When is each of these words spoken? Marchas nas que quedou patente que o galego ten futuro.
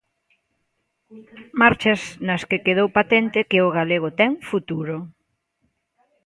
Marchas 1.61 2.01
nas 2.27 2.43
que 2.49 2.63
quedou 2.65 2.87
patente 2.97 3.47
que 3.49 3.59
o 3.67 3.73
galego 3.77 4.09
ten 4.19 4.31
futuro. 4.49 4.95